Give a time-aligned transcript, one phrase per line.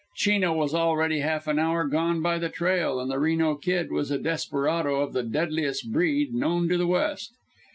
[0.15, 4.09] Chino was already half an hour gone by the trail, and the Reno Kid was
[4.09, 7.35] a desperado of the deadliest breed known to the West.